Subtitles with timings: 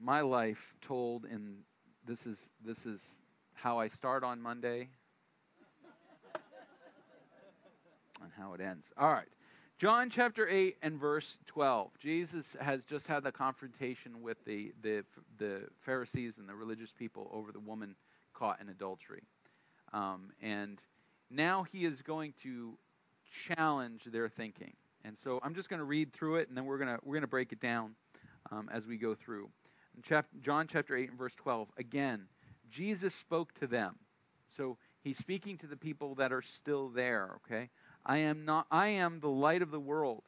[0.00, 1.58] my life told in
[2.06, 3.00] this is this is
[3.54, 4.88] how I start on Monday
[8.22, 8.86] and how it ends.
[8.96, 9.28] All right.
[9.78, 11.90] John chapter 8 and verse 12.
[12.00, 15.04] Jesus has just had the confrontation with the, the,
[15.36, 17.94] the Pharisees and the religious people over the woman
[18.32, 19.22] caught in adultery.
[19.92, 20.78] Um, and
[21.30, 22.78] now he is going to
[23.48, 24.72] challenge their thinking.
[25.04, 27.14] And so I'm just going to read through it, and then we're going to we're
[27.14, 27.94] going to break it down
[28.50, 29.48] um, as we go through.
[29.96, 31.68] In chapter, John chapter 8 and verse 12.
[31.78, 32.26] Again,
[32.70, 33.96] Jesus spoke to them.
[34.56, 37.38] So he's speaking to the people that are still there.
[37.46, 37.70] Okay.
[38.04, 40.22] I am not I am the light of the world.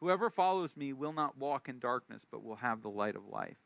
[0.00, 3.56] Whoever follows me will not walk in darkness, but will have the light of life.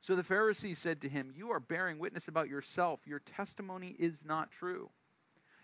[0.00, 3.00] So the Pharisees said to him, You are bearing witness about yourself.
[3.06, 4.90] Your testimony is not true.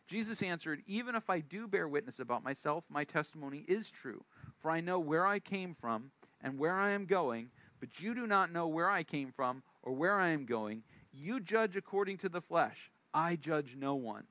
[0.06, 4.22] Jesus answered, Even if I do bear witness about myself, my testimony is true.
[4.60, 6.10] For I know where I came from
[6.42, 7.50] and where I am going,
[7.86, 10.82] but you do not know where I came from or where I am going.
[11.12, 12.90] You judge according to the flesh.
[13.14, 14.24] I judge no one.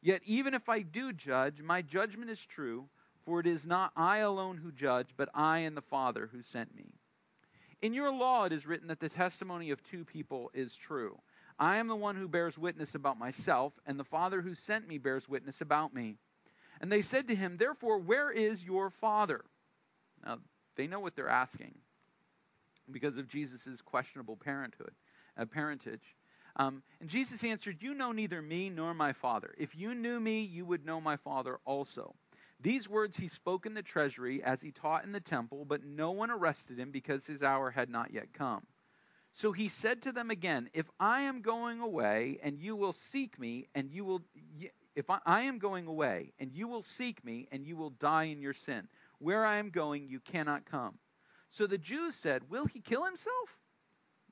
[0.00, 2.88] Yet even if I do judge, my judgment is true,
[3.24, 6.76] for it is not I alone who judge, but I and the Father who sent
[6.76, 6.94] me.
[7.80, 11.18] In your law it is written that the testimony of two people is true.
[11.58, 14.98] I am the one who bears witness about myself, and the Father who sent me
[14.98, 16.16] bears witness about me.
[16.80, 19.44] And they said to him, Therefore, where is your Father?
[20.24, 20.38] Now,
[20.76, 21.74] they know what they're asking
[22.90, 24.92] because of Jesus' questionable parenthood,
[25.36, 26.16] uh, parentage.
[26.56, 29.54] Um, and Jesus answered, You know neither me nor my Father.
[29.58, 32.14] If you knew me, you would know my Father also.
[32.60, 36.12] These words he spoke in the treasury as he taught in the temple, but no
[36.12, 38.64] one arrested him because his hour had not yet come.
[39.34, 43.38] So he said to them again, If I am going away, and you will seek
[43.38, 44.20] me, and you will,
[44.94, 48.24] if I, I, am going away, and you will seek me, and you will die
[48.24, 48.88] in your sin,
[49.18, 50.98] where I am going, you cannot come.
[51.52, 53.56] So the Jews said, Will he kill himself?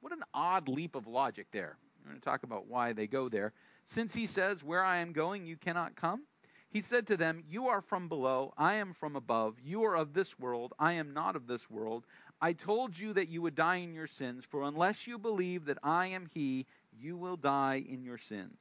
[0.00, 1.76] What an odd leap of logic there.
[2.02, 3.52] I'm going to talk about why they go there.
[3.86, 6.22] Since he says, Where I am going, you cannot come.
[6.70, 9.56] He said to them, You are from below, I am from above.
[9.62, 12.04] You are of this world, I am not of this world.
[12.40, 15.78] I told you that you would die in your sins, for unless you believe that
[15.82, 16.66] I am He,
[16.98, 18.58] you will die in your sins.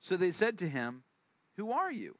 [0.00, 1.02] So they said to him,
[1.56, 2.14] Who are you?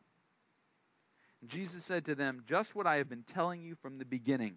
[1.40, 4.56] And Jesus said to them, Just what I have been telling you from the beginning.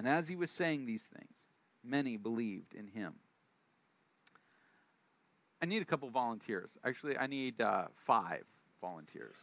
[0.00, 1.34] And as he was saying these things,
[1.84, 3.12] many believed in him.
[5.60, 6.70] I need a couple volunteers.
[6.82, 8.44] Actually, I need uh, five
[8.80, 9.36] volunteers.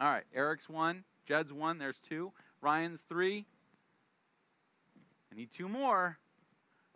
[0.00, 3.44] All right, Eric's one, Jed's one, there's two, Ryan's three.
[5.32, 6.18] I need two more.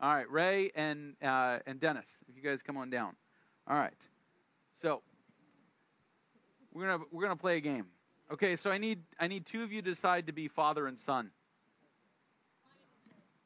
[0.01, 3.17] All right, Ray and uh, and Dennis, if you guys come on down.
[3.67, 3.93] All right,
[4.81, 5.03] so
[6.73, 7.87] we're gonna we're gonna play a game.
[8.33, 10.99] Okay, so I need I need two of you to decide to be father and
[10.99, 11.31] son.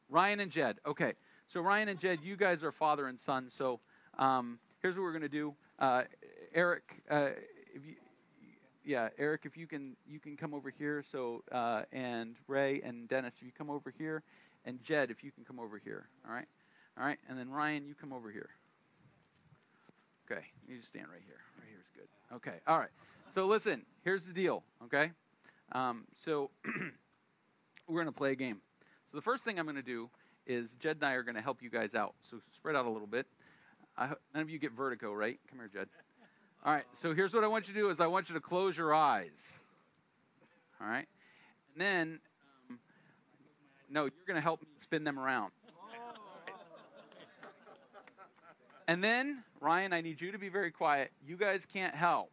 [0.08, 0.78] Ryan and Jed.
[0.86, 1.12] Okay,
[1.48, 3.50] so Ryan and Jed, you guys are father and son.
[3.50, 3.80] So
[4.18, 5.54] um, here's what we're to do.
[5.78, 6.04] Uh,
[6.54, 7.30] Eric, uh,
[7.74, 7.94] if you,
[8.84, 11.04] yeah, Eric, if you can, you can come over here.
[11.12, 14.22] So, uh, and Ray and Dennis, if you come over here,
[14.64, 16.06] and Jed, if you can come over here.
[16.26, 16.48] All right,
[16.98, 18.48] all right, and then Ryan, you come over here.
[20.30, 21.40] Okay, you just stand right here.
[21.58, 22.36] Right here is good.
[22.36, 22.90] Okay, all right.
[23.34, 24.62] So listen, here's the deal.
[24.84, 25.10] Okay,
[25.72, 26.50] um, so
[27.88, 28.60] we're gonna play a game.
[29.10, 30.10] So the first thing I'm gonna do
[30.46, 32.14] is Jed and I are gonna help you guys out.
[32.28, 33.26] So spread out a little bit.
[33.96, 35.38] I, none of you get vertigo, right?
[35.48, 35.88] Come here, Jed.
[36.64, 36.84] All right.
[37.00, 38.94] So here's what I want you to do: is I want you to close your
[38.94, 39.30] eyes.
[40.80, 41.06] All right.
[41.74, 42.20] And then,
[42.70, 42.78] um,
[43.90, 45.52] no, you're going to help me spin them around.
[48.88, 51.12] And then, Ryan, I need you to be very quiet.
[51.24, 52.32] You guys can't help.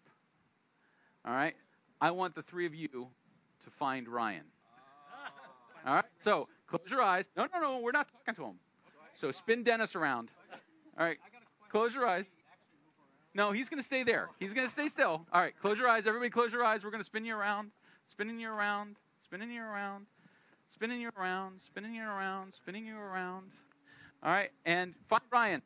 [1.27, 1.56] All right.
[2.00, 4.45] I want the three of you to find Ryan.
[5.85, 6.06] All right.
[6.21, 7.25] So close your eyes.
[7.35, 7.79] No, no, no.
[7.79, 8.59] We're not talking to him.
[9.19, 10.29] So spin Dennis around.
[10.97, 11.18] All right.
[11.69, 12.25] Close your eyes.
[13.38, 14.29] No, he's going to stay there.
[14.39, 15.24] He's going to stay still.
[15.31, 16.07] All right, close your eyes.
[16.07, 16.83] Everybody close your eyes.
[16.83, 17.69] We're going to spin you around.
[18.09, 18.95] Spinning you around.
[19.24, 20.07] Spinning you around.
[20.74, 21.62] Spinning you around.
[21.63, 22.56] Spinning you around.
[22.56, 23.51] Spinning you around.
[24.24, 25.62] All right, and find Ryan.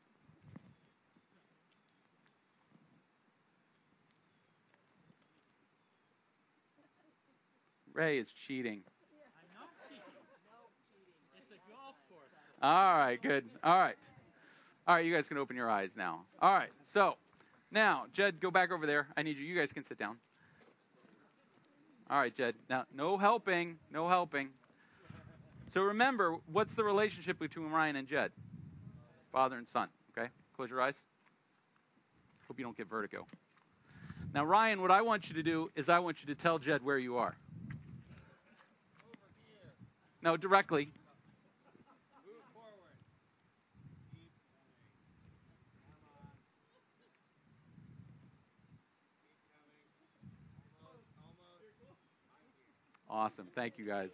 [8.01, 8.81] Ray is cheating.
[8.81, 10.01] I'm not cheating.
[10.49, 10.57] No
[10.89, 11.13] cheating.
[11.37, 11.93] It's a golf
[12.59, 13.45] All right, good.
[13.63, 13.95] All right.
[14.87, 16.21] All right, you guys can open your eyes now.
[16.41, 17.17] All right, so
[17.69, 19.05] now, Jed, go back over there.
[19.15, 19.45] I need you.
[19.45, 20.17] You guys can sit down.
[22.09, 22.55] All right, Jed.
[22.71, 23.77] Now, no helping.
[23.93, 24.49] No helping.
[25.71, 28.31] So remember, what's the relationship between Ryan and Jed?
[29.31, 29.89] Father and son.
[30.17, 30.29] Okay?
[30.55, 30.95] Close your eyes.
[32.47, 33.27] Hope you don't get vertigo.
[34.33, 36.83] Now, Ryan, what I want you to do is I want you to tell Jed
[36.83, 37.35] where you are.
[40.23, 40.91] No, directly.
[53.09, 53.47] Awesome.
[53.55, 54.09] Thank you, guys.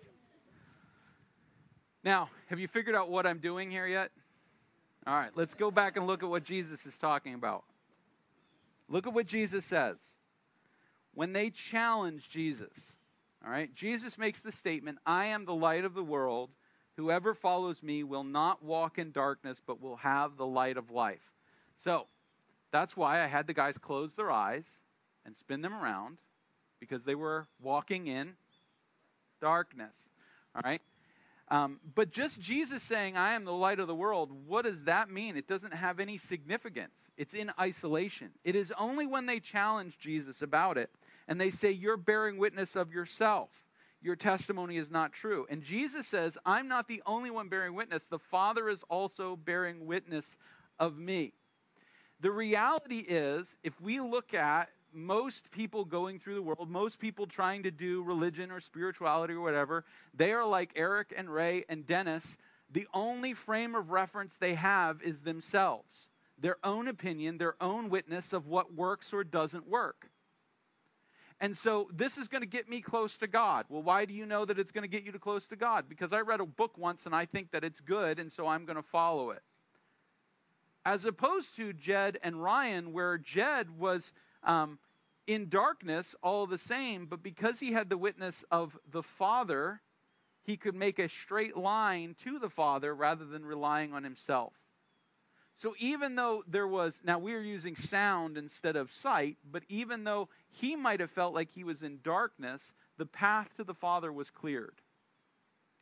[2.04, 4.12] Now, have you figured out what I'm doing here yet?
[5.06, 7.64] All right, let's go back and look at what Jesus is talking about.
[8.90, 9.98] Look at what Jesus says.
[11.14, 12.72] When they challenge Jesus,
[13.48, 16.50] all right, Jesus makes the statement, I am the light of the world.
[16.98, 21.22] Whoever follows me will not walk in darkness, but will have the light of life.
[21.86, 22.08] So,
[22.74, 24.66] that's why I had the guys close their eyes
[25.26, 26.18] and spin them around
[26.82, 28.34] because they were walking in
[29.40, 29.94] darkness.
[30.54, 30.82] All right?
[31.48, 35.10] Um, but just Jesus saying, I am the light of the world, what does that
[35.10, 35.38] mean?
[35.38, 36.92] It doesn't have any significance.
[37.16, 38.32] It's in isolation.
[38.44, 40.90] It is only when they challenge Jesus about it
[41.28, 43.50] and they say, You're bearing witness of yourself.
[44.02, 45.48] Your testimony is not true.
[45.50, 48.06] And Jesus says, I'm not the only one bearing witness.
[48.06, 50.38] The Father is also bearing witness
[50.80, 51.34] of me.
[52.20, 57.28] The reality is, if we look at most people going through the world, most people
[57.28, 59.84] trying to do religion or spirituality or whatever,
[60.14, 62.38] they are like Eric and Ray and Dennis.
[62.72, 66.08] The only frame of reference they have is themselves,
[66.40, 70.10] their own opinion, their own witness of what works or doesn't work.
[71.40, 73.66] And so this is going to get me close to God.
[73.70, 75.86] Well, why do you know that it's going to get you to close to God?
[75.88, 78.66] Because I read a book once and I think that it's good, and so I'm
[78.66, 79.44] going to follow it.
[80.84, 84.12] As opposed to Jed and Ryan, where Jed was
[84.44, 84.80] um,
[85.28, 89.80] in darkness all the same, but because he had the witness of the Father,
[90.44, 94.54] he could make a straight line to the Father rather than relying on himself.
[95.58, 100.04] So even though there was, now we are using sound instead of sight, but even
[100.04, 102.62] though he might have felt like he was in darkness,
[102.98, 104.76] the path to the Father was cleared.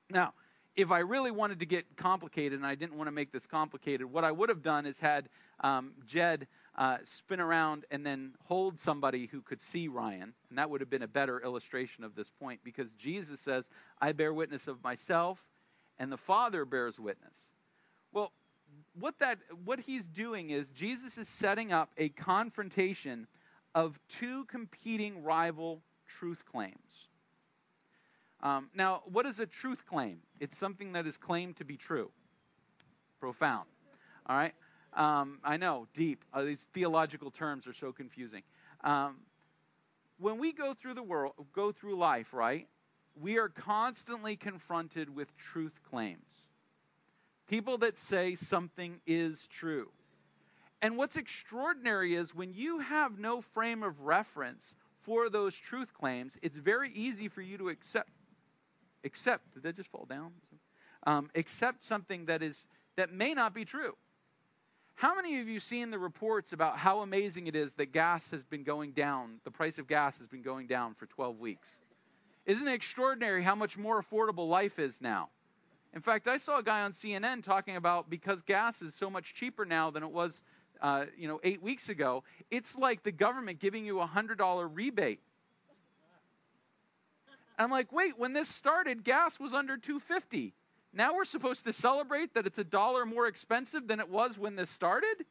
[0.10, 0.34] Now,
[0.78, 4.12] if I really wanted to get complicated and I didn't want to make this complicated,
[4.12, 5.28] what I would have done is had
[5.62, 10.34] um, Jed uh, spin around and then hold somebody who could see Ryan.
[10.50, 13.66] And that would have been a better illustration of this point because Jesus says,
[14.02, 15.40] I bear witness of myself,
[15.98, 17.36] and the Father bears witness.
[18.12, 18.32] Well,
[19.00, 23.28] what that what he's doing is Jesus is setting up a confrontation
[23.74, 27.10] of two competing rival truth claims.
[28.42, 30.20] Um, now, what is a truth claim?
[30.40, 32.12] It's something that is claimed to be true.
[33.20, 33.68] Profound.
[34.28, 34.54] All right.
[34.94, 36.24] Um, I know, deep.
[36.34, 38.44] Uh, these theological terms are so confusing.
[38.84, 39.18] Um,
[40.20, 42.68] when we go through the world, go through life, right?
[43.20, 46.45] We are constantly confronted with truth claims.
[47.48, 49.90] People that say something is true.
[50.82, 56.34] And what's extraordinary is when you have no frame of reference for those truth claims,
[56.42, 58.10] it's very easy for you to accept.
[59.04, 59.54] Accept.
[59.54, 60.32] Did that just fall down?
[61.06, 62.66] Um, accept something that is
[62.98, 63.94] that may not be true.
[64.96, 68.44] How many of you seen the reports about how amazing it is that gas has
[68.44, 69.40] been going down?
[69.44, 71.68] The price of gas has been going down for 12 weeks.
[72.46, 75.30] Isn't it extraordinary how much more affordable life is now?
[75.96, 79.34] In fact, I saw a guy on CNN talking about because gas is so much
[79.34, 80.42] cheaper now than it was,
[80.82, 82.26] uh, you know, eight weeks ago.
[82.52, 85.22] It's like the government giving you a hundred dollar rebate.
[87.58, 90.54] I'm like, wait, when this started, gas was under 250.
[90.92, 94.58] Now we're supposed to celebrate that it's a dollar more expensive than it was when
[94.58, 95.26] this started?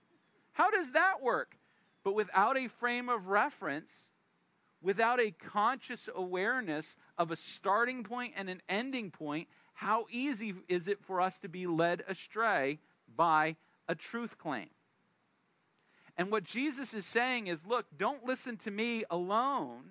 [0.52, 1.54] How does that work?
[2.04, 3.90] But without a frame of reference,
[4.80, 10.88] without a conscious awareness of a starting point and an ending point, how easy is
[10.88, 12.78] it for us to be led astray
[13.16, 13.56] by
[13.88, 14.70] a truth claim?
[16.16, 19.82] And what Jesus is saying is look, don't listen to me alone.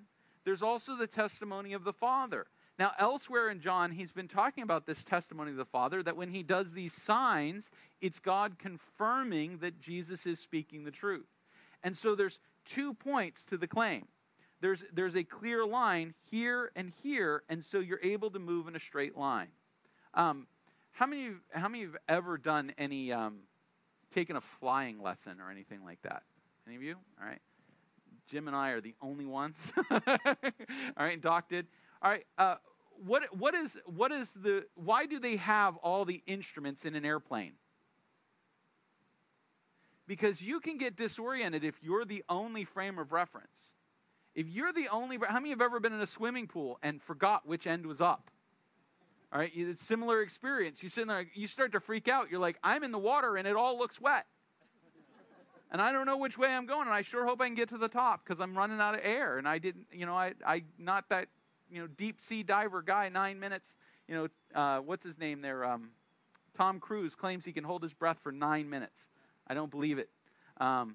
[0.44, 2.46] There's also the testimony of the Father.
[2.78, 6.28] Now, elsewhere in John, he's been talking about this testimony of the Father that when
[6.28, 11.26] he does these signs, it's God confirming that Jesus is speaking the truth.
[11.84, 14.06] And so there's two points to the claim.
[14.60, 18.74] There's, there's a clear line here and here, and so you're able to move in
[18.74, 19.48] a straight line.
[20.14, 20.46] Um,
[20.92, 23.40] how many how many have ever done any um,
[24.12, 26.22] taken a flying lesson or anything like that?
[26.66, 26.96] Any of you?
[27.20, 27.40] All right.
[28.30, 29.56] Jim and I are the only ones.
[29.90, 30.00] All
[30.96, 31.66] right, Doc did.
[32.00, 32.24] All right.
[32.38, 32.56] Uh,
[33.04, 37.04] what what is what is the why do they have all the instruments in an
[37.04, 37.52] airplane?
[40.06, 43.48] Because you can get disoriented if you're the only frame of reference.
[44.34, 47.46] If you're the only how many have ever been in a swimming pool and forgot
[47.46, 48.30] which end was up?
[49.34, 50.80] All right, it's similar experience.
[50.80, 52.30] You sit there, you start to freak out.
[52.30, 54.26] You're like, I'm in the water and it all looks wet.
[55.72, 57.70] And I don't know which way I'm going, and I sure hope I can get
[57.70, 59.38] to the top because I'm running out of air.
[59.38, 61.26] And I didn't, you know, I, I not that,
[61.68, 63.08] you know, deep sea diver guy.
[63.08, 63.72] Nine minutes,
[64.06, 65.64] you know, uh, what's his name there?
[65.64, 65.88] Um,
[66.56, 69.00] Tom Cruise claims he can hold his breath for nine minutes.
[69.48, 70.10] I don't believe it.
[70.58, 70.94] Um,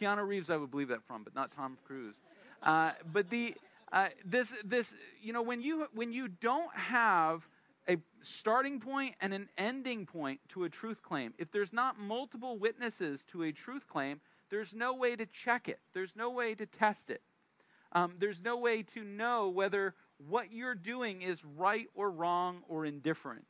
[0.00, 2.16] Keanu Reeves, I would believe that from, but not Tom Cruise.
[2.64, 3.54] Uh, but the
[3.92, 7.46] uh, this this you know when you when you don't have
[7.88, 11.34] a starting point and an ending point to a truth claim.
[11.38, 15.80] If there's not multiple witnesses to a truth claim, there's no way to check it,
[15.92, 17.22] there's no way to test it.
[17.92, 19.94] Um, there's no way to know whether
[20.28, 23.46] what you're doing is right or wrong or indifferent.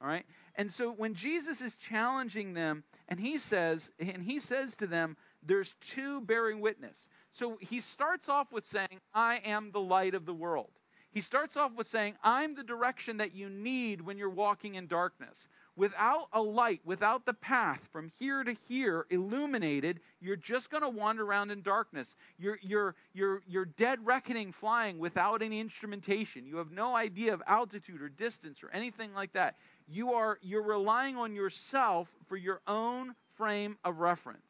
[0.00, 0.26] All right?
[0.56, 5.16] And so when Jesus is challenging them and he says and he says to them
[5.42, 7.08] there's two bearing witness.
[7.32, 10.70] So he starts off with saying I am the light of the world.
[11.12, 14.86] He starts off with saying, I'm the direction that you need when you're walking in
[14.86, 15.48] darkness.
[15.76, 20.88] Without a light, without the path from here to here illuminated, you're just going to
[20.88, 22.14] wander around in darkness.
[22.38, 26.46] You're, you're, you're, you're dead reckoning flying without any instrumentation.
[26.46, 29.56] You have no idea of altitude or distance or anything like that.
[29.86, 34.40] You are, you're relying on yourself for your own frame of reference.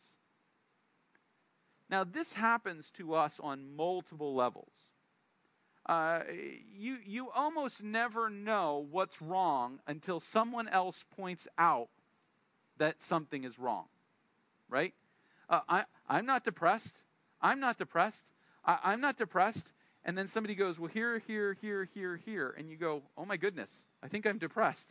[1.91, 4.73] Now, this happens to us on multiple levels
[5.89, 6.21] uh,
[6.77, 11.89] you you almost never know what's wrong until someone else points out
[12.79, 13.85] that something is wrong,
[14.69, 14.95] right?
[15.49, 17.03] Uh, I I'm not depressed.
[17.41, 18.25] I'm not depressed.
[18.65, 19.73] I, I'm not depressed.
[20.05, 23.37] And then somebody goes, well, here, here, here, here, here, and you go, oh my
[23.37, 23.71] goodness,
[24.03, 24.87] I think I'm depressed.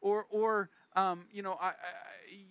[0.00, 1.72] Or or um, you know, I, I,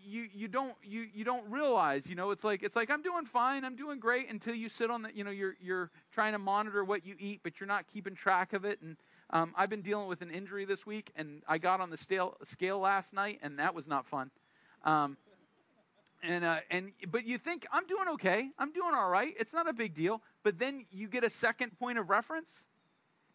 [0.05, 3.25] you you don't you you don't realize, you know, it's like it's like I'm doing
[3.25, 6.39] fine, I'm doing great until you sit on the, you know, you're you're trying to
[6.39, 8.79] monitor what you eat, but you're not keeping track of it.
[8.81, 8.97] And
[9.31, 12.37] um, I've been dealing with an injury this week, and I got on the scale
[12.43, 14.29] scale last night, and that was not fun.
[14.83, 15.17] Um,
[16.21, 19.67] and uh, and but you think I'm doing okay, I'm doing all right, it's not
[19.67, 20.21] a big deal.
[20.43, 22.49] But then you get a second point of reference,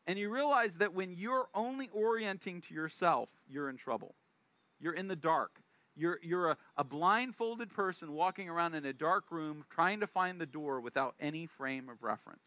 [0.06, 4.14] and you realize that when you're only orienting to yourself, you're in trouble.
[4.80, 5.60] You're in the dark.
[5.96, 10.40] You're, you're a, a blindfolded person walking around in a dark room trying to find
[10.40, 12.40] the door without any frame of reference.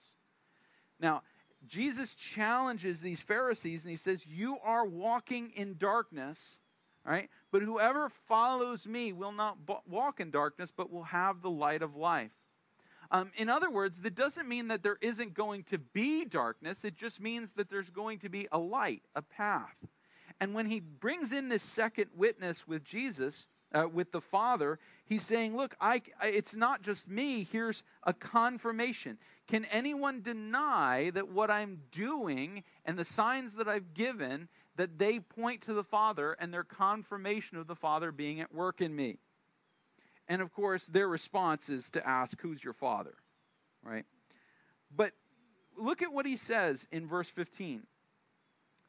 [1.00, 1.22] Now,
[1.68, 6.40] Jesus challenges these Pharisees and he says, You are walking in darkness,
[7.06, 7.30] right?
[7.52, 11.96] But whoever follows me will not walk in darkness, but will have the light of
[11.96, 12.32] life.
[13.12, 16.84] Um, in other words, that doesn't mean that there isn't going to be darkness.
[16.84, 19.76] It just means that there's going to be a light, a path.
[20.44, 25.24] And when he brings in this second witness with Jesus, uh, with the Father, he's
[25.24, 27.48] saying, Look, I, it's not just me.
[27.50, 29.18] Here's a confirmation.
[29.48, 35.22] Can anyone deny that what I'm doing and the signs that I've given, that they
[35.22, 39.20] point to the Father and their confirmation of the Father being at work in me?
[40.28, 43.14] And of course, their response is to ask, Who's your Father?
[43.82, 44.06] Right?
[44.94, 45.14] But
[45.78, 47.84] look at what he says in verse 15.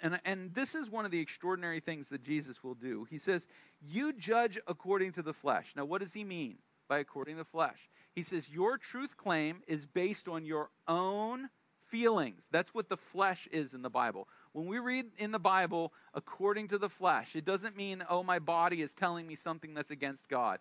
[0.01, 3.07] And, and this is one of the extraordinary things that Jesus will do.
[3.11, 3.47] He says,
[3.81, 5.67] You judge according to the flesh.
[5.77, 6.59] Now, what does he mean
[6.89, 7.79] by according to the flesh?
[8.15, 11.49] He says, Your truth claim is based on your own
[11.89, 12.43] feelings.
[12.51, 14.29] That's what the flesh is in the Bible.
[14.53, 18.39] When we read in the Bible according to the flesh, it doesn't mean, oh, my
[18.39, 20.59] body is telling me something that's against God.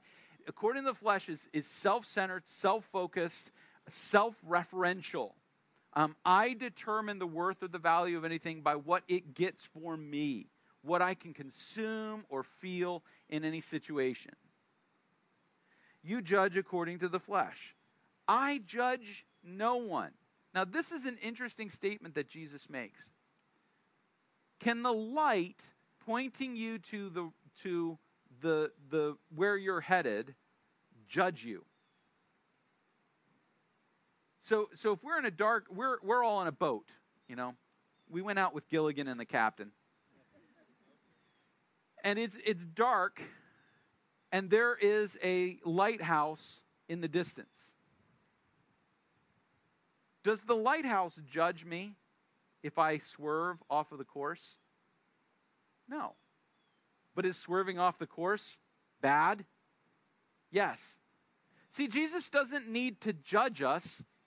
[0.48, 3.52] According to the flesh is, is self centered, self focused,
[3.90, 5.32] self referential.
[5.96, 9.96] Um, I determine the worth or the value of anything by what it gets for
[9.96, 10.48] me,
[10.82, 14.32] what I can consume or feel in any situation.
[16.04, 17.76] You judge according to the flesh.
[18.28, 20.12] I judge no one.
[20.54, 23.00] Now, this is an interesting statement that Jesus makes.
[24.60, 25.62] Can the light
[26.06, 27.30] pointing you to the
[27.64, 27.98] to
[28.42, 30.34] the the where you're headed
[31.08, 31.64] judge you?
[34.44, 36.90] So, so if we're in a dark, we're, we're all on a boat,
[37.28, 37.56] you know.
[38.10, 39.72] We went out with Gilligan and the captain.
[42.04, 43.22] And it's, it's dark,
[44.34, 46.60] and there is a lighthouse
[46.90, 47.48] in the distance.
[50.26, 51.96] Does the lighthouse judge me
[52.62, 54.56] if I swerve off of the course?
[55.88, 56.14] No.
[57.16, 58.58] But is swerving off the course
[59.02, 59.46] bad?
[60.52, 60.80] Yes.
[61.72, 63.86] See, Jesus doesn't need to judge us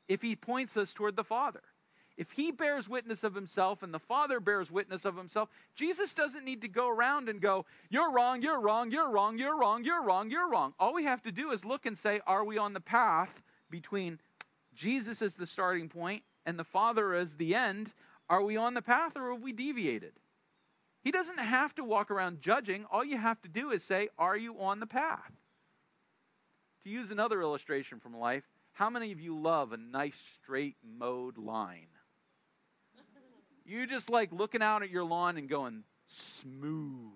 [0.09, 1.63] if he points us toward the Father.
[2.17, 6.47] If he bears witness of himself and the Father bears witness of himself, Jesus doesn't
[6.47, 10.03] need to go around and go, You're wrong, you're wrong, you're wrong, you're wrong, you're
[10.03, 10.73] wrong, you're wrong.
[10.79, 13.31] All we have to do is look and say, Are we on the path
[13.71, 14.19] between
[14.75, 17.93] Jesus as the starting point and the Father as the end?
[18.31, 20.13] Are we on the path or have we deviated?
[21.03, 22.87] He doesn't have to walk around judging.
[22.91, 25.33] All you have to do is say, Are you on the path?
[26.85, 28.45] To use another illustration from life,
[28.77, 31.89] how many of you love a nice straight mowed line?
[33.65, 37.13] You just like looking out at your lawn and going smooth.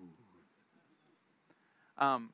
[1.99, 2.31] Um,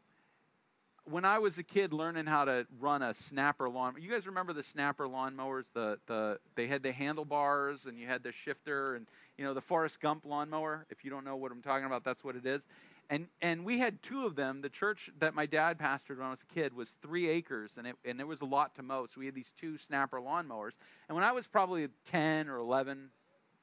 [1.06, 4.54] when I was a kid learning how to run a snapper lawn, you guys remember
[4.54, 5.66] the snapper lawn mowers?
[5.74, 9.08] The the they had the handlebars and you had the shifter and
[9.38, 10.86] you know the Forrest Gump lawnmower.
[10.90, 12.62] If you don't know what I'm talking about, that's what it is.
[13.10, 14.62] And and we had two of them.
[14.62, 17.88] The church that my dad pastored when I was a kid was three acres, and
[17.88, 19.06] it and there was a lot to mow.
[19.06, 20.74] So we had these two snapper lawnmowers.
[21.08, 23.10] And when I was probably 10 or 11,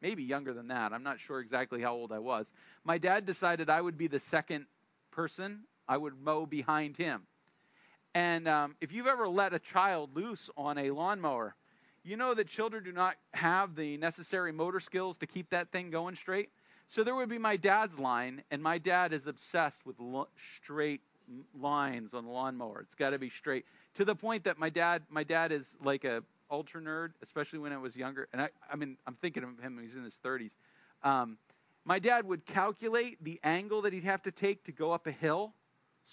[0.01, 0.93] maybe younger than that.
[0.93, 2.47] I'm not sure exactly how old I was.
[2.85, 4.67] My dad decided I would be the second
[5.11, 5.61] person.
[5.89, 7.23] I would mow behind him.
[8.15, 11.55] And um, if you've ever let a child loose on a lawnmower,
[12.05, 15.91] you know that children do not have the necessary motor skills to keep that thing
[15.91, 16.51] going straight.
[16.89, 20.29] So there would be my dad's line, and my dad is obsessed with lo-
[20.63, 21.01] straight
[21.59, 22.81] lines on the lawnmower.
[22.81, 23.65] It's got to be straight
[23.95, 27.73] to the point that my dad, my dad is like a ultra nerd, especially when
[27.73, 28.29] I was younger.
[28.33, 30.51] And I, I mean, I'm thinking of him he's in his 30s.
[31.03, 31.39] Um,
[31.85, 35.13] my dad would calculate the angle that he'd have to take to go up a
[35.13, 35.53] hill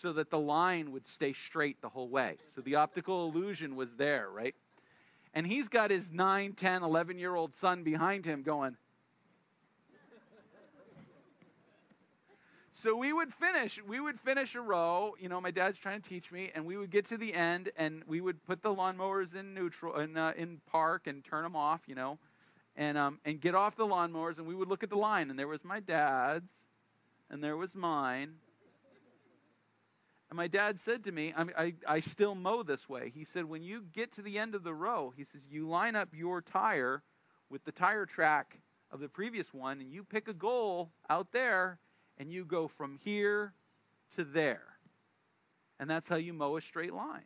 [0.02, 2.36] so that the line would stay straight the whole way.
[2.56, 4.56] So the optical illusion was there, right?
[5.34, 8.76] And he's got his 9, 10, 11 year old son behind him going,
[12.82, 16.10] so we would finish we would finish a row you know my dad's trying to
[16.10, 19.36] teach me and we would get to the end and we would put the lawnmowers
[19.36, 22.18] in neutral in uh, in park and turn them off you know
[22.76, 25.38] and um and get off the lawnmowers and we would look at the line and
[25.38, 26.50] there was my dad's
[27.30, 28.34] and there was mine.
[30.30, 33.12] And my dad said to me I, I i still mow this way.
[33.14, 35.96] He said when you get to the end of the row he says you line
[35.96, 37.04] up your tire
[37.48, 38.58] with the tire track
[38.92, 41.78] of the previous one and you pick a goal out there
[42.18, 43.54] and you go from here
[44.16, 44.64] to there.
[45.80, 47.24] And that's how you mow a straight line.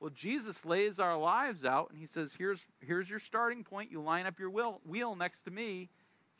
[0.00, 3.90] Well, Jesus lays our lives out and he says, Here's, here's your starting point.
[3.90, 5.88] You line up your wheel, wheel next to me.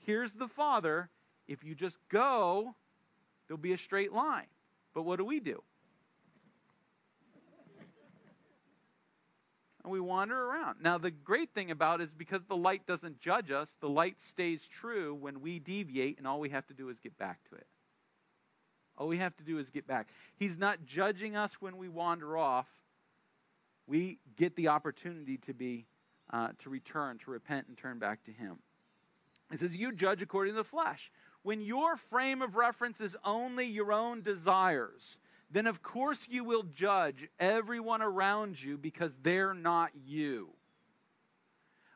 [0.05, 1.09] Here's the Father.
[1.49, 2.75] If you just go,
[3.47, 4.47] there'll be a straight line.
[4.95, 5.63] But what do we do?
[9.89, 10.77] And we wander around.
[10.83, 14.17] Now, the great thing about it is because the light doesn't judge us, the light
[14.29, 17.55] stays true when we deviate, and all we have to do is get back to
[17.55, 17.67] it.
[18.99, 20.09] All we have to do is get back.
[20.37, 22.67] He's not judging us when we wander off.
[23.87, 25.87] We get the opportunity to be,
[26.31, 28.59] uh, to return, to repent, and turn back to Him.
[29.51, 31.11] It says, You judge according to the flesh.
[31.45, 35.17] When your frame of reference is only your own desires,
[35.51, 40.51] then of course you will judge everyone around you because they're not you.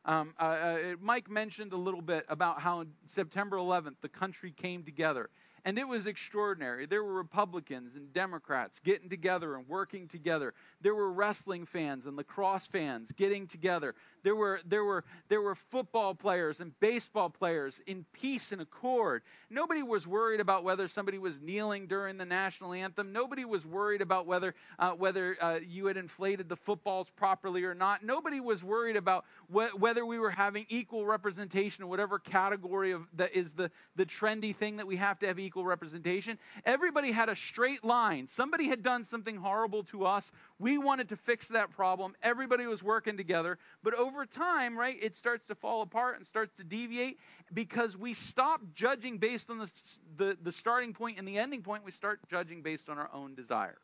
[0.05, 4.83] Um, uh, uh, Mike mentioned a little bit about how September 11th the country came
[4.83, 5.29] together
[5.65, 6.85] and it was extraordinary.
[6.85, 10.53] There were Republicans and Democrats getting together and working together.
[10.81, 13.95] There were wrestling fans and lacrosse fans getting together.
[14.23, 19.21] There were there were there were football players and baseball players in peace and accord.
[19.49, 23.13] Nobody was worried about whether somebody was kneeling during the national anthem.
[23.13, 27.73] Nobody was worried about whether uh, whether uh, you had inflated the footballs properly or
[27.73, 28.03] not.
[28.03, 33.07] Nobody was worried about wh- whether we were having equal representation in whatever category of
[33.15, 36.39] that is the the trendy thing that we have to have equal equal representation.
[36.65, 38.27] Everybody had a straight line.
[38.27, 40.31] Somebody had done something horrible to us.
[40.57, 42.15] We wanted to fix that problem.
[42.23, 43.59] Everybody was working together.
[43.83, 47.19] But over time, right, it starts to fall apart and starts to deviate
[47.53, 49.69] because we stop judging based on the,
[50.17, 51.85] the, the starting point and the ending point.
[51.85, 53.77] We start judging based on our own desires,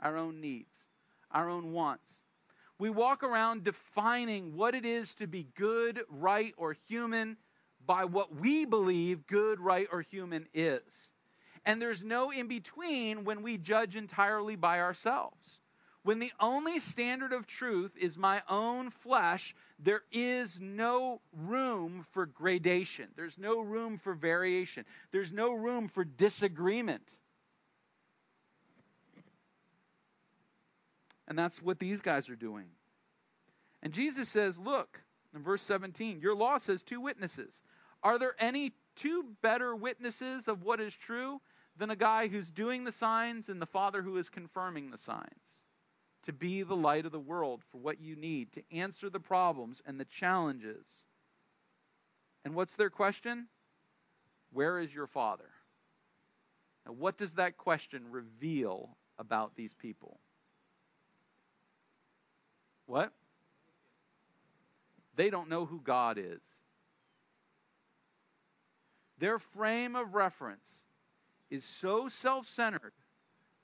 [0.00, 0.76] our own needs,
[1.30, 2.04] our own wants.
[2.78, 7.38] We walk around defining what it is to be good, right, or human
[7.86, 10.82] by what we believe good, right, or human is.
[11.64, 15.60] And there's no in between when we judge entirely by ourselves.
[16.02, 22.26] When the only standard of truth is my own flesh, there is no room for
[22.26, 23.08] gradation.
[23.16, 24.84] There's no room for variation.
[25.12, 27.08] There's no room for disagreement.
[31.26, 32.66] And that's what these guys are doing.
[33.82, 35.00] And Jesus says, Look,
[35.34, 37.62] in verse 17, your law says two witnesses.
[38.04, 41.40] Are there any two better witnesses of what is true
[41.78, 45.28] than a guy who's doing the signs and the Father who is confirming the signs?
[46.26, 49.82] To be the light of the world for what you need, to answer the problems
[49.86, 50.86] and the challenges
[52.44, 53.48] And what's their question?
[54.52, 55.50] Where is your father?
[56.86, 60.20] Now, what does that question reveal about these people?
[62.86, 63.12] What?
[65.16, 66.40] They don't know who God is.
[69.18, 70.84] Their frame of reference
[71.50, 72.92] is so self centered,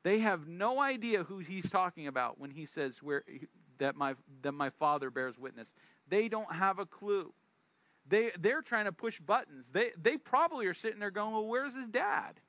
[0.02, 3.24] they have no idea who he's talking about when he says where,
[3.78, 5.68] that, my, that my Father bears witness.
[6.08, 7.32] They don't have a clue.
[8.08, 9.66] They, they're trying to push buttons.
[9.72, 12.40] They, they probably are sitting there going, well, where's his dad?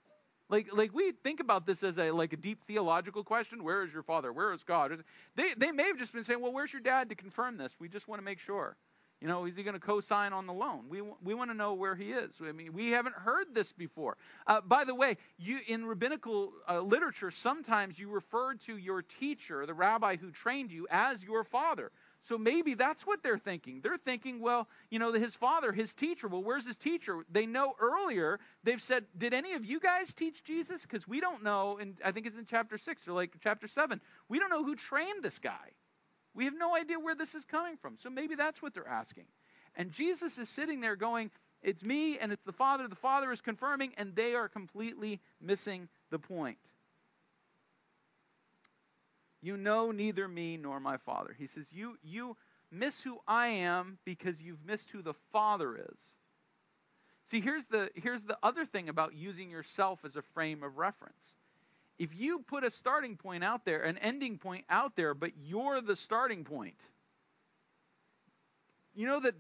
[0.50, 3.64] Like, like we think about this as a like a deep theological question.
[3.64, 4.34] Where is your father?
[4.34, 5.04] Where is God?
[5.36, 7.72] They, they may have just been saying, well, where's your dad to confirm this?
[7.80, 8.76] We just want to make sure.
[9.22, 10.86] You know, is he going to co-sign on the loan?
[10.90, 12.32] We we want to know where he is.
[12.44, 14.18] I mean, we haven't heard this before.
[14.48, 19.68] Uh, by the way, you in rabbinical uh, literature, sometimes you refer to your teacher,
[19.68, 21.92] the rabbi who trained you, as your father.
[22.24, 23.82] So maybe that's what they're thinking.
[23.82, 26.28] They're thinking, well, you know, his father, his teacher.
[26.28, 27.24] Well, where's his teacher?
[27.32, 30.82] They know earlier they've said, did any of you guys teach Jesus?
[30.84, 31.78] Because we don't know.
[31.80, 34.02] And I think it's in chapter six or like chapter seven.
[34.30, 35.72] We don't know who trained this guy.
[36.34, 37.98] We have no idea where this is coming from.
[37.98, 39.26] So maybe that's what they're asking.
[39.76, 42.88] And Jesus is sitting there going, It's me and it's the Father.
[42.88, 46.58] The Father is confirming, and they are completely missing the point.
[49.42, 51.36] You know neither me nor my Father.
[51.38, 52.38] He says, You, you
[52.72, 55.98] miss who I am because you've missed who the Father is.
[57.26, 61.36] See, here's the, here's the other thing about using yourself as a frame of reference
[62.02, 65.82] if you put a starting point out there, an ending point out there, but you're
[65.82, 66.74] the starting point,
[68.96, 69.36] you know that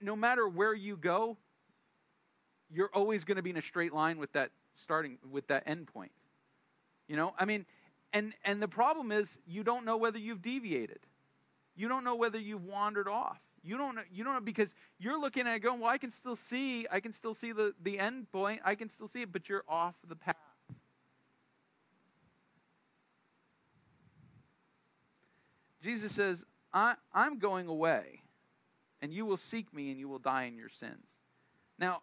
[0.00, 1.36] no matter where you go,
[2.72, 4.50] you're always going to be in a straight line with that
[4.82, 6.10] starting with that end point.
[7.06, 7.64] You know, I mean,
[8.12, 10.98] and and the problem is you don't know whether you've deviated.
[11.76, 13.38] You don't know whether you've wandered off.
[13.62, 16.10] You don't know, you don't know because you're looking at it going, well, I can
[16.10, 19.30] still see, I can still see the the end point, I can still see it,
[19.32, 20.34] but you're off the path.
[25.82, 28.22] Jesus says, I, am going away,
[29.00, 31.06] and you will seek me, and you will die in your sins.
[31.78, 32.02] Now,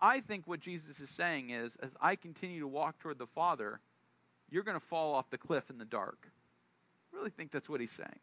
[0.00, 3.80] I think what Jesus is saying is, as I continue to walk toward the Father,
[4.50, 6.18] you're going to fall off the cliff in the dark.
[7.12, 8.18] I really think that's what he's saying.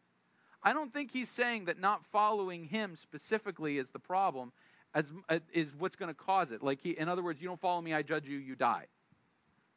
[0.63, 4.51] I don't think he's saying that not following him specifically is the problem,
[4.93, 6.63] as uh, is what's going to cause it.
[6.63, 8.85] Like he, in other words, you don't follow me, I judge you, you die.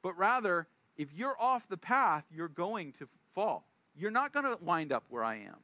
[0.03, 3.68] But rather, if you're off the path, you're going to fall.
[3.99, 5.57] You're not going to wind up where I am.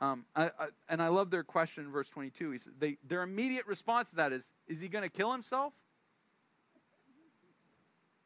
[0.00, 2.50] Um, I, I, and I love their question in verse 22.
[2.50, 5.72] He said, they, their immediate response to that is, is he going to kill himself?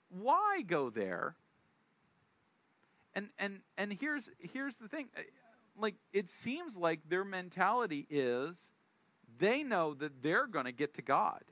[0.08, 1.34] Why go there?
[3.14, 5.08] And and and here's here's the thing.
[5.76, 8.56] Like it seems like their mentality is
[9.38, 11.42] they know that they're going to get to God.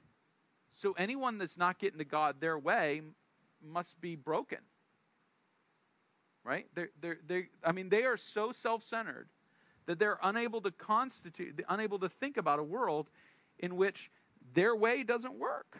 [0.73, 3.03] So anyone that's not getting to God their way
[3.63, 4.59] must be broken
[6.47, 6.67] right?
[6.75, 9.29] They're, they're, they I mean, they are so self-centered
[9.87, 13.09] that they're unable to constitute, unable to think about a world
[13.59, 14.11] in which
[14.55, 15.79] their way doesn't work.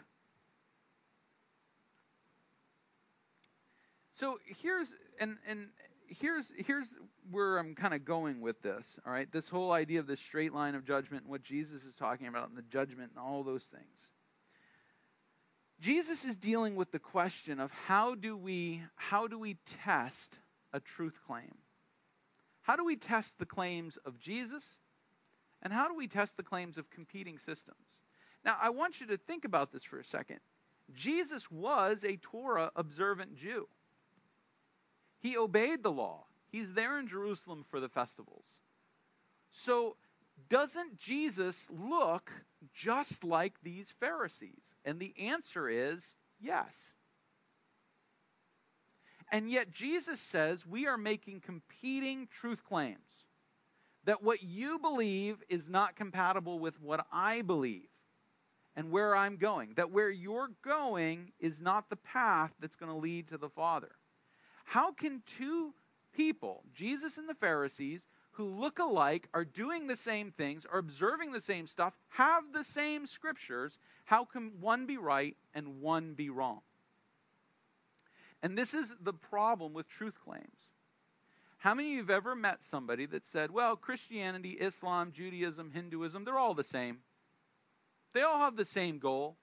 [4.13, 4.87] So here's
[5.19, 5.67] and and
[6.07, 6.87] here's here's
[7.29, 8.99] where I'm kind of going with this.
[9.05, 11.93] All right, this whole idea of the straight line of judgment and what Jesus is
[11.95, 14.09] talking about and the judgment and all those things.
[15.79, 20.37] Jesus is dealing with the question of how do we how do we test
[20.73, 21.53] a truth claim.
[22.61, 24.63] How do we test the claims of Jesus?
[25.61, 27.77] And how do we test the claims of competing systems?
[28.43, 30.39] Now, I want you to think about this for a second.
[30.93, 33.67] Jesus was a Torah observant Jew.
[35.19, 36.25] He obeyed the law.
[36.51, 38.45] He's there in Jerusalem for the festivals.
[39.51, 39.95] So,
[40.49, 42.31] doesn't Jesus look
[42.73, 44.61] just like these Pharisees?
[44.85, 46.01] And the answer is
[46.39, 46.73] yes.
[49.31, 52.99] And yet Jesus says we are making competing truth claims.
[54.05, 57.89] That what you believe is not compatible with what I believe
[58.77, 59.73] and where I'm going.
[59.75, 63.91] That where you're going is not the path that's going to lead to the Father.
[64.63, 65.73] How can two
[66.15, 71.31] people, Jesus and the Pharisees, who look alike, are doing the same things, are observing
[71.31, 76.29] the same stuff, have the same scriptures, how can one be right and one be
[76.29, 76.61] wrong?
[78.43, 80.45] And this is the problem with truth claims.
[81.57, 86.23] How many of you have ever met somebody that said, well, Christianity, Islam, Judaism, Hinduism,
[86.23, 86.99] they're all the same?
[88.13, 89.37] They all have the same goal.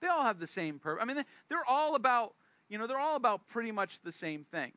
[0.00, 1.02] They all have the same purpose.
[1.02, 2.34] I mean, they're all about,
[2.68, 4.72] you know, they're all about pretty much the same thing.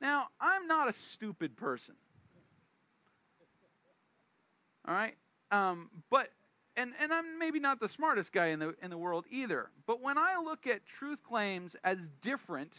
[0.00, 1.94] Now, I'm not a stupid person.
[4.86, 5.14] All right?
[5.50, 6.28] Um, but
[6.76, 10.02] and, and I'm maybe not the smartest guy in the in the world either, but
[10.02, 12.72] when I look at truth claims as different,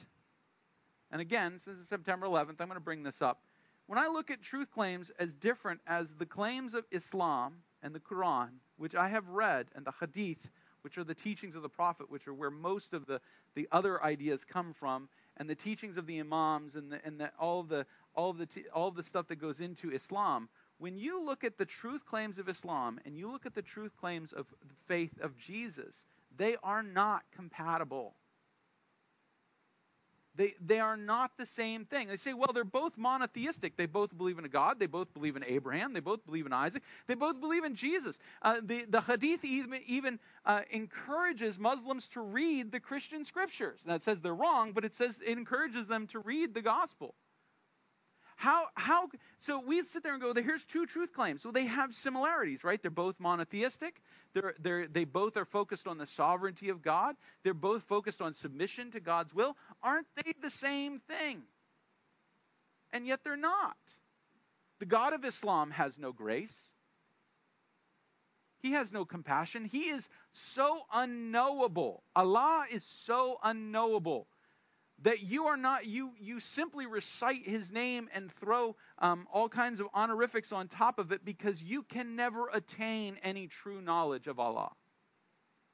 [1.16, 3.40] and again, since it's September 11th, I'm going to bring this up.
[3.88, 8.02] When I look at truth claims as different as the claims of Islam and the
[8.02, 10.50] Quran, which I have read, and the Hadith,
[10.82, 13.22] which are the teachings of the Prophet, which are where most of the,
[13.54, 17.32] the other ideas come from, and the teachings of the Imams and, the, and the,
[17.40, 20.50] all the all the all the stuff that goes into Islam,
[20.80, 23.94] when you look at the truth claims of Islam and you look at the truth
[24.02, 25.96] claims of the faith of Jesus,
[26.36, 28.16] they are not compatible.
[30.38, 32.08] They, they are not the same thing.
[32.08, 33.78] They say, well, they're both monotheistic.
[33.78, 34.80] They both believe in a God.
[34.80, 35.94] They both believe in Abraham.
[35.94, 36.84] They both believe in Isaac.
[37.08, 38.18] They both believe in Jesus.
[38.42, 43.80] Uh, the, the Hadith even, even uh, encourages Muslims to read the Christian scriptures.
[43.86, 47.16] That says they're wrong, but it says it encourages them to read the gospel.
[48.36, 49.08] How, how,
[49.42, 51.42] so we sit there and go, here's two truth claims.
[51.42, 52.82] So they have similarities, right?
[52.82, 54.02] They're both monotheistic.
[54.34, 57.16] They're, they're, they both are focused on the sovereignty of God.
[57.44, 59.56] They're both focused on submission to God's will.
[59.82, 61.44] Aren't they the same thing?
[62.92, 63.78] And yet they're not.
[64.80, 66.56] The God of Islam has no grace.
[68.60, 69.66] He has no compassion.
[69.66, 72.04] He is so unknowable.
[72.16, 74.28] Allah is so unknowable
[75.02, 79.80] that you are not you you simply recite his name and throw um, all kinds
[79.80, 84.40] of honorifics on top of it because you can never attain any true knowledge of
[84.40, 84.72] allah.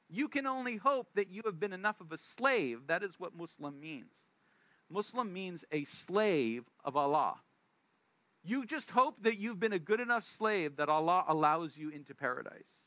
[0.09, 2.81] You can only hope that you have been enough of a slave.
[2.87, 4.11] That is what muslim means.
[4.89, 7.35] Muslim means a slave of allah.
[8.43, 12.15] You just hope that you've been a good enough slave that allah allows you into
[12.15, 12.81] paradise.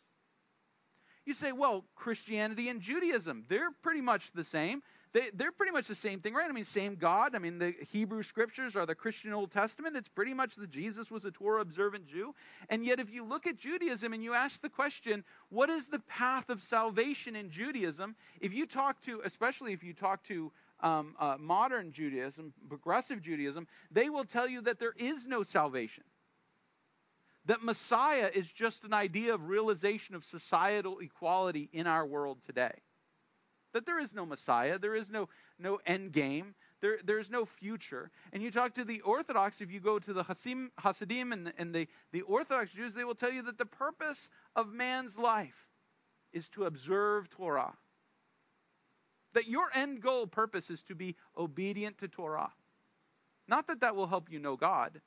[1.25, 4.83] You say well christianity and judaism they're pretty much the same
[5.14, 6.50] they, they're pretty much the same thing, right?
[6.50, 7.37] I mean, same God.
[7.37, 9.96] I mean, the Hebrew scriptures are the Christian Old Testament.
[9.96, 12.35] It's pretty much that Jesus was a Torah observant Jew.
[12.68, 16.00] And yet, if you look at Judaism and you ask the question, what is the
[16.00, 18.16] path of salvation in Judaism?
[18.40, 20.50] If you talk to, especially if you talk to
[20.81, 26.03] um, uh, modern Judaism, progressive Judaism, they will tell you that there is no salvation.
[27.46, 32.72] That Messiah is just an idea of realization of societal equality in our world today
[33.75, 38.11] that there is no Messiah, there is no, no end game, there, there's no future.
[38.33, 41.53] And you talk to the Orthodox, if you go to the Hasim, Hasidim and, the,
[41.59, 45.69] and the, the Orthodox Jews, they will tell you that the purpose of man's life
[46.33, 47.75] is to observe Torah.
[49.35, 52.53] That your end goal purpose is to be obedient to Torah.
[53.49, 55.01] Not that that will help you know God,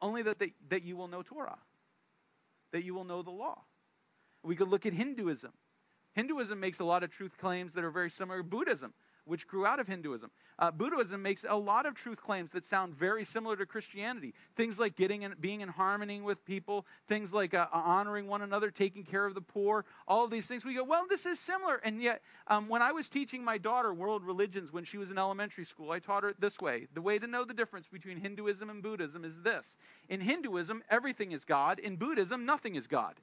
[0.00, 1.58] only that, they, that you will know Torah,
[2.72, 3.60] that you will know the law.
[4.42, 5.52] We could look at Hinduism.
[6.14, 8.92] Hinduism makes a lot of truth claims that are very similar to Buddhism,
[9.24, 10.30] which grew out of Hinduism.
[10.58, 14.34] Uh, Buddhism makes a lot of truth claims that sound very similar to Christianity.
[14.54, 18.70] Things like getting in, being in harmony with people, things like uh, honoring one another,
[18.70, 20.64] taking care of the poor, all of these things.
[20.64, 21.76] We go, well, this is similar.
[21.82, 25.16] And yet, um, when I was teaching my daughter world religions when she was in
[25.16, 26.86] elementary school, I taught her this way.
[26.92, 29.76] The way to know the difference between Hinduism and Buddhism is this.
[30.10, 31.78] In Hinduism, everything is God.
[31.78, 33.14] In Buddhism, nothing is God.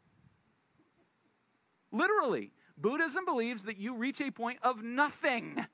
[1.92, 2.52] Literally.
[2.80, 5.66] Buddhism believes that you reach a point of nothing.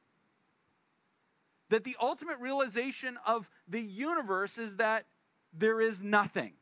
[1.70, 5.06] That the ultimate realization of the universe is that
[5.54, 6.54] there is nothing.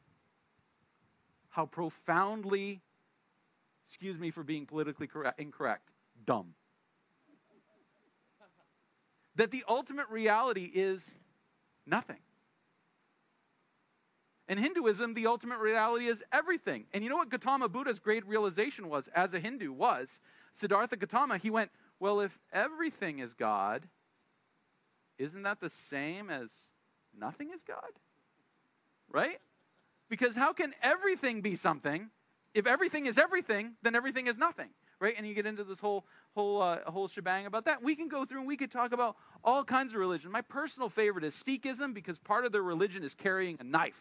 [1.50, 2.82] How profoundly,
[3.88, 5.90] excuse me for being politically correct, incorrect,
[6.26, 6.54] dumb.
[9.36, 11.02] that the ultimate reality is
[11.86, 12.20] nothing.
[14.50, 16.86] In Hinduism, the ultimate reality is everything.
[16.94, 20.20] And you know what Gautama Buddha's great realization was as a Hindu was?
[20.60, 23.88] Siddhartha Gautama, he went, Well, if everything is God,
[25.18, 26.50] isn't that the same as
[27.18, 27.92] nothing is God?
[29.10, 29.40] Right?
[30.10, 32.10] Because how can everything be something?
[32.54, 34.70] If everything is everything, then everything is nothing.
[35.00, 35.16] Right?
[35.18, 37.82] And you get into this whole whole uh, whole shebang about that.
[37.82, 40.32] We can go through and we could talk about all kinds of religion.
[40.32, 44.00] My personal favorite is Sikhism because part of their religion is carrying a knife.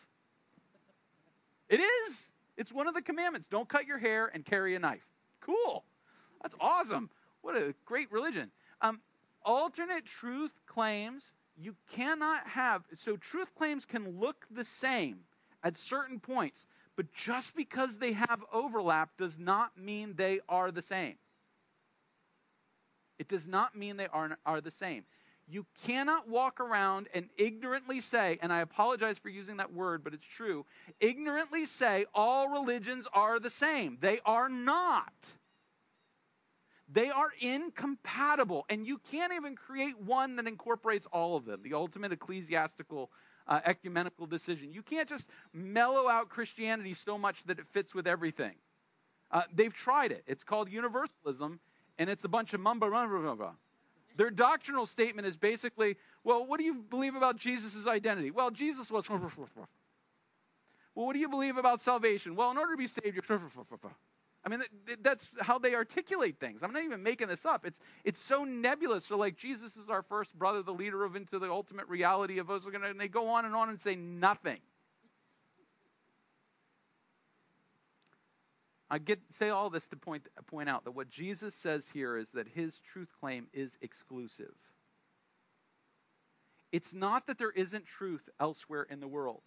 [1.69, 2.29] It is.
[2.57, 3.49] It's one of the commandments.
[3.49, 5.07] Don't cut your hair and carry a knife.
[5.41, 5.85] Cool.
[6.43, 7.11] That's awesome.
[7.41, 8.51] What a great religion.
[8.81, 9.01] Um,
[9.45, 11.25] alternate truth claims
[11.57, 12.83] you cannot have.
[12.97, 15.21] So truth claims can look the same
[15.65, 20.83] at certain points, but just because they have overlap does not mean they are the
[20.83, 21.17] same.
[23.19, 25.05] It does not mean they are, are the same.
[25.53, 30.15] You cannot walk around and ignorantly say, and I apologize for using that word, but
[30.15, 30.65] it's true,
[30.99, 33.99] ignorantly say all religions are the same.
[34.01, 35.13] They are not.
[36.89, 41.75] They are incompatible, and you can't even create one that incorporates all of them, the
[41.75, 43.11] ultimate ecclesiastical
[43.47, 44.73] uh, ecumenical decision.
[44.73, 48.55] You can't just mellow out Christianity so much that it fits with everything.
[49.31, 50.23] Uh, they've tried it.
[50.27, 51.61] It's called universalism,
[51.99, 53.57] and it's a bunch of mumbo jumbo.
[54.17, 58.31] Their doctrinal statement is basically, well, what do you believe about Jesus' identity?
[58.31, 59.07] Well, Jesus was.
[60.95, 62.37] Well, what do you believe about salvation?
[62.37, 63.25] Well, in order to be saved, you're.
[64.45, 64.61] I mean,
[65.01, 66.63] that's how they articulate things.
[66.63, 67.65] I'm not even making this up.
[67.65, 69.07] It's it's so nebulous.
[69.07, 72.51] So like Jesus is our first brother, the leader of into the ultimate reality of
[72.51, 72.63] us.
[72.67, 74.59] And they go on and on and say nothing.
[78.93, 82.29] I get say all this to point point out that what Jesus says here is
[82.33, 84.53] that his truth claim is exclusive.
[86.73, 89.41] It's not that there isn't truth elsewhere in the world.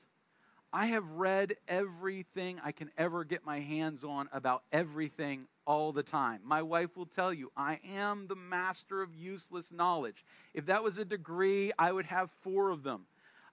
[0.73, 6.03] I have read everything I can ever get my hands on about everything all the
[6.03, 6.41] time.
[6.43, 10.25] My wife will tell you, I am the master of useless knowledge.
[10.55, 13.05] If that was a degree, I would have four of them.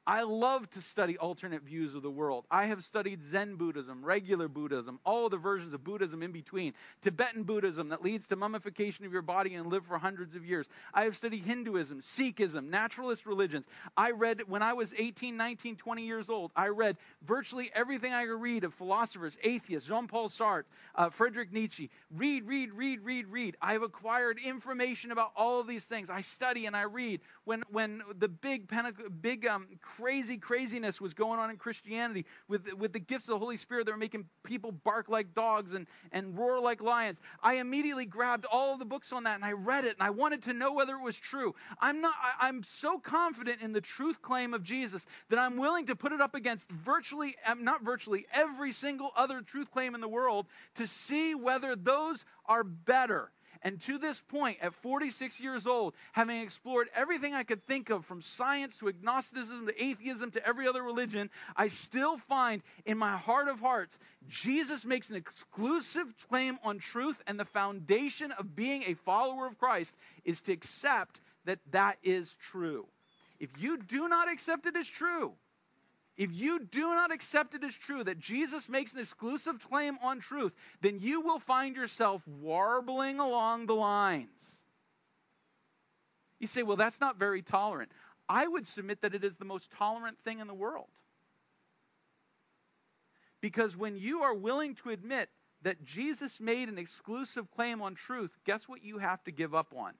[0.04, 2.44] I love to study alternate views of the world.
[2.50, 7.44] I have studied Zen Buddhism, regular Buddhism, all the versions of Buddhism in between, Tibetan
[7.44, 10.66] Buddhism that leads to mummification of your body and live for hundreds of years.
[10.92, 13.66] I have studied Hinduism, Sikhism, naturalist religions.
[13.96, 18.26] I read, when I was 18, 19, 20 years old, I read virtually everything I
[18.26, 20.64] could read of philosophers, atheists, Jean Paul Sartre,
[20.96, 21.90] uh, Friedrich Nietzsche.
[22.10, 23.56] Read, read, read, read, read.
[23.62, 26.10] I have acquired information about all of these things.
[26.10, 27.20] I study and I read.
[27.44, 28.68] When, when the big,
[29.20, 33.38] big um, crazy craziness was going on in Christianity with, with the gifts of the
[33.38, 37.20] Holy Spirit that were making people bark like dogs and, and roar like lions.
[37.42, 40.10] I immediately grabbed all of the books on that and I read it and I
[40.10, 41.54] wanted to know whether it was true.
[41.80, 45.86] I'm not I, I'm so confident in the truth claim of Jesus that I'm willing
[45.86, 50.00] to put it up against virtually um, not virtually every single other truth claim in
[50.00, 53.30] the world to see whether those are better.
[53.64, 58.04] And to this point, at 46 years old, having explored everything I could think of
[58.04, 63.16] from science to agnosticism to atheism to every other religion, I still find in my
[63.16, 63.98] heart of hearts,
[64.28, 69.58] Jesus makes an exclusive claim on truth, and the foundation of being a follower of
[69.58, 69.94] Christ
[70.24, 72.86] is to accept that that is true.
[73.38, 75.32] If you do not accept it as true,
[76.22, 80.20] if you do not accept it as true that Jesus makes an exclusive claim on
[80.20, 84.28] truth, then you will find yourself warbling along the lines.
[86.38, 87.90] You say, well, that's not very tolerant.
[88.28, 90.86] I would submit that it is the most tolerant thing in the world.
[93.40, 95.28] Because when you are willing to admit
[95.62, 99.74] that Jesus made an exclusive claim on truth, guess what you have to give up
[99.76, 99.94] on?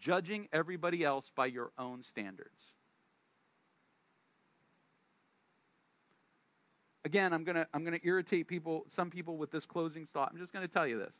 [0.00, 2.72] Judging everybody else by your own standards.
[7.04, 10.30] Again, I'm gonna I'm gonna irritate people, some people with this closing thought.
[10.32, 11.14] I'm just gonna tell you this.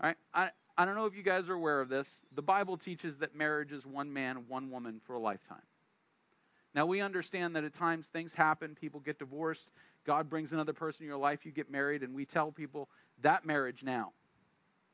[0.00, 2.06] All right, I I don't know if you guys are aware of this.
[2.34, 5.62] The Bible teaches that marriage is one man, one woman for a lifetime.
[6.74, 9.68] Now we understand that at times things happen, people get divorced,
[10.06, 12.88] God brings another person in your life, you get married, and we tell people
[13.20, 14.12] that marriage now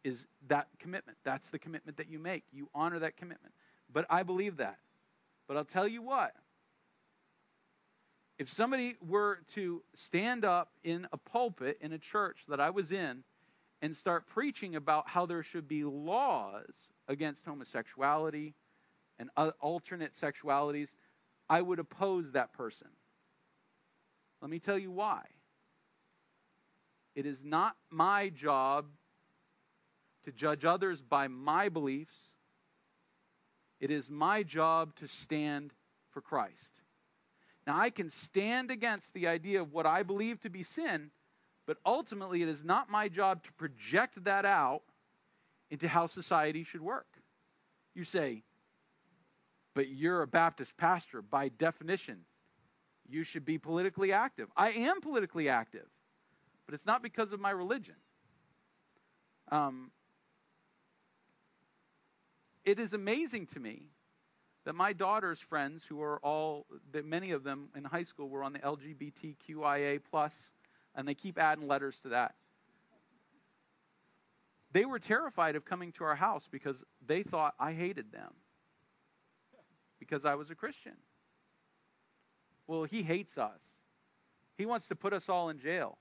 [0.04, 1.18] is that commitment.
[1.24, 2.44] That's the commitment that you make.
[2.52, 3.54] You honor that commitment.
[3.92, 4.78] But I believe that.
[5.46, 6.34] But I'll tell you what,
[8.38, 12.92] if somebody were to stand up in a pulpit in a church that I was
[12.92, 13.24] in
[13.82, 16.70] and start preaching about how there should be laws
[17.08, 18.54] against homosexuality
[19.18, 20.88] and alternate sexualities,
[21.50, 22.88] I would oppose that person.
[24.40, 25.22] Let me tell you why.
[27.16, 28.86] It is not my job
[30.24, 32.14] to judge others by my beliefs.
[33.80, 35.72] It is my job to stand
[36.12, 36.77] for Christ.
[37.68, 41.10] Now, I can stand against the idea of what I believe to be sin,
[41.66, 44.80] but ultimately it is not my job to project that out
[45.70, 47.06] into how society should work.
[47.94, 48.42] You say,
[49.74, 51.20] but you're a Baptist pastor.
[51.20, 52.20] By definition,
[53.06, 54.48] you should be politically active.
[54.56, 55.86] I am politically active,
[56.64, 57.96] but it's not because of my religion.
[59.52, 59.90] Um,
[62.64, 63.90] it is amazing to me
[64.68, 68.44] that my daughter's friends, who are all, that many of them in high school were
[68.44, 70.34] on the LGBTQIA plus,
[70.94, 72.34] and they keep adding letters to that.
[74.72, 78.34] They were terrified of coming to our house because they thought I hated them
[79.98, 80.96] because I was a Christian.
[82.66, 83.62] Well, he hates us.
[84.58, 85.96] He wants to put us all in jail.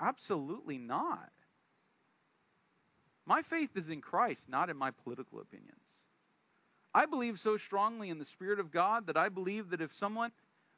[0.00, 1.32] Absolutely not.
[3.26, 5.89] My faith is in Christ, not in my political opinions.
[6.94, 10.32] I believe so strongly in the Spirit of God that I believe that if someone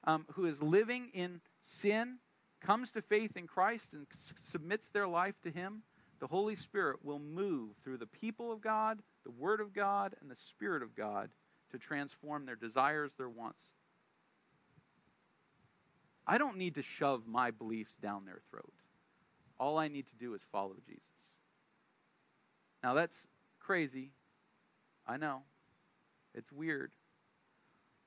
[0.05, 2.19] um, who is living in sin
[2.61, 5.83] comes to faith in Christ and s- submits their life to Him,
[6.21, 10.31] the Holy Spirit will move through the people of God, the Word of God, and
[10.31, 11.31] the Spirit of God
[11.71, 13.63] to transform their desires, their wants.
[16.27, 18.73] I don't need to shove my beliefs down their throat.
[19.59, 21.03] All I need to do is follow Jesus.
[22.83, 23.17] Now that's
[23.61, 24.11] crazy.
[25.07, 25.43] I know.
[26.35, 26.93] It's weird.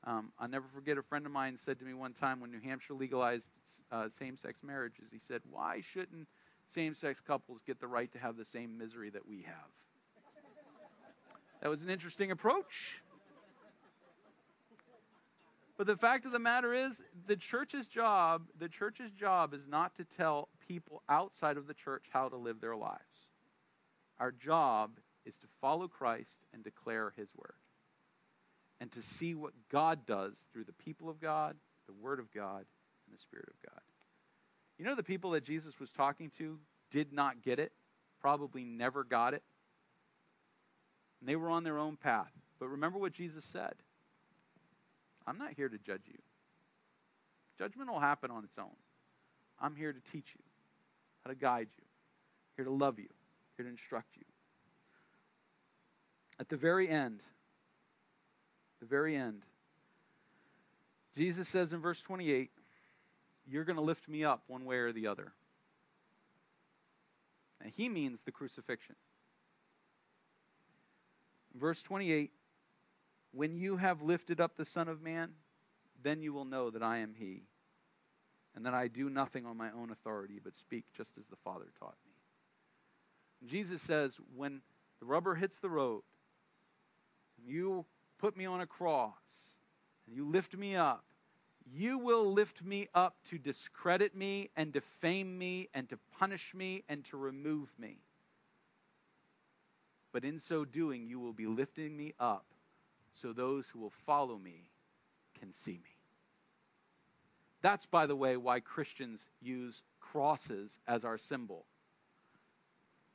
[0.05, 2.59] Um, I'll never forget a friend of mine said to me one time when New
[2.59, 3.47] Hampshire legalized
[3.91, 6.27] uh, same sex marriages, he said, Why shouldn't
[6.73, 9.71] same sex couples get the right to have the same misery that we have?
[11.61, 12.99] that was an interesting approach.
[15.77, 19.95] But the fact of the matter is, the church's job, the church's job is not
[19.97, 23.01] to tell people outside of the church how to live their lives.
[24.19, 24.91] Our job
[25.25, 27.55] is to follow Christ and declare his word.
[28.85, 31.55] And to see what God does through the people of God,
[31.87, 33.81] the word of God, and the spirit of God.
[34.77, 36.59] You know the people that Jesus was talking to
[36.91, 37.71] did not get it,
[38.21, 39.41] probably never got it.
[41.19, 42.29] And they were on their own path.
[42.59, 43.73] But remember what Jesus said.
[45.25, 46.19] I'm not here to judge you.
[47.57, 48.75] Judgment will happen on its own.
[49.59, 50.43] I'm here to teach you,
[51.23, 51.85] how to guide you,
[52.55, 53.09] here to love you,
[53.57, 54.25] here to instruct you.
[56.39, 57.21] At the very end,
[58.85, 59.41] the very end,
[61.17, 62.51] Jesus says in verse 28,
[63.47, 65.33] You're going to lift me up one way or the other.
[67.61, 68.95] And he means the crucifixion.
[71.59, 72.31] Verse 28
[73.31, 75.31] when you have lifted up the Son of Man,
[76.01, 77.43] then you will know that I am He,
[78.55, 81.65] and that I do nothing on my own authority, but speak just as the Father
[81.77, 83.49] taught me.
[83.49, 84.61] Jesus says, when
[85.01, 86.03] the rubber hits the road,
[87.37, 87.85] and you
[88.19, 89.13] put me on a cross,
[90.07, 91.03] and you lift me up,
[91.73, 96.83] you will lift me up to discredit me and defame me and to punish me
[96.87, 97.97] and to remove me.
[100.11, 102.45] But in so doing, you will be lifting me up
[103.21, 104.69] so those who will follow me
[105.39, 105.95] can see me.
[107.61, 111.65] That's, by the way, why Christians use crosses as our symbol.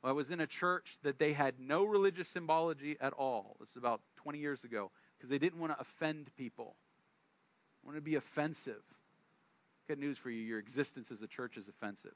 [0.03, 3.55] I was in a church that they had no religious symbology at all.
[3.59, 6.75] This is about 20 years ago because they didn't want to offend people.
[7.81, 8.81] They wanted to be offensive.
[9.87, 12.15] Good news for you your existence as a church is offensive.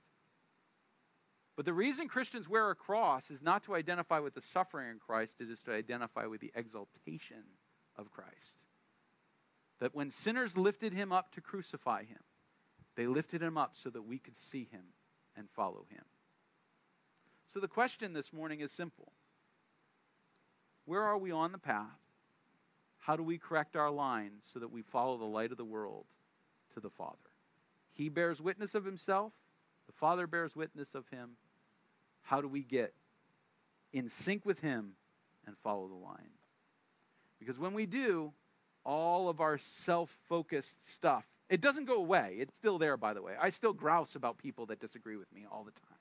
[1.56, 5.00] But the reason Christians wear a cross is not to identify with the suffering in
[5.00, 7.44] Christ, it is to identify with the exaltation
[7.98, 8.32] of Christ.
[9.80, 12.20] That when sinners lifted him up to crucify him,
[12.98, 14.84] they lifted him up so that we could see him
[15.36, 16.04] and follow him.
[17.54, 19.12] So the question this morning is simple
[20.86, 21.88] Where are we on the path?
[23.00, 26.06] How do we correct our line so that we follow the light of the world
[26.74, 27.18] to the Father?
[27.94, 29.32] He bears witness of himself,
[29.88, 31.32] the Father bears witness of him.
[32.24, 32.94] How do we get
[33.94, 34.94] in sync with him
[35.46, 36.32] and follow the line?
[37.40, 38.34] Because when we do,
[38.84, 42.38] all of our self focused stuff, it doesn't go away.
[42.40, 43.34] It's still there, by the way.
[43.40, 46.00] I still grouse about people that disagree with me all the time.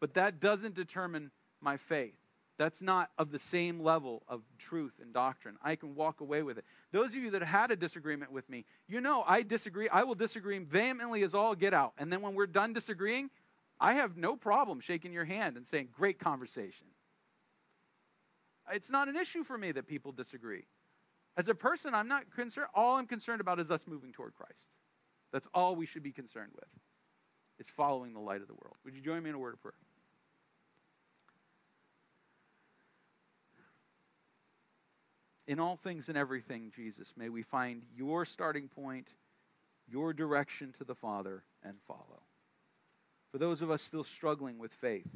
[0.00, 1.30] But that doesn't determine
[1.60, 2.14] my faith.
[2.56, 5.56] That's not of the same level of truth and doctrine.
[5.62, 6.64] I can walk away with it.
[6.92, 9.88] Those of you that had a disagreement with me, you know I disagree.
[9.88, 11.94] I will disagree vehemently as all get out.
[11.98, 13.30] And then when we're done disagreeing,
[13.80, 16.86] I have no problem shaking your hand and saying, Great conversation.
[18.72, 20.64] It's not an issue for me that people disagree.
[21.36, 22.68] As a person, I'm not concerned.
[22.74, 24.70] All I'm concerned about is us moving toward Christ.
[25.32, 26.68] That's all we should be concerned with.
[27.58, 28.76] It's following the light of the world.
[28.84, 29.74] Would you join me in a word of prayer?
[35.46, 39.08] In all things and everything, Jesus, may we find your starting point,
[39.86, 42.22] your direction to the Father, and follow.
[43.30, 45.10] For those of us still struggling with faith,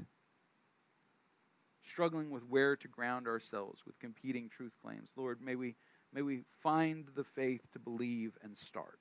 [1.91, 5.09] struggling with where to ground ourselves with competing truth claims.
[5.17, 5.77] Lord, may we,
[6.13, 9.01] may we find the faith to believe and start,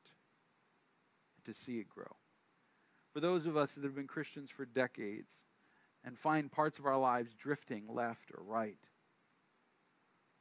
[1.46, 2.16] to see it grow.
[3.14, 5.32] For those of us that have been Christians for decades
[6.06, 8.78] and find parts of our lives drifting left or right,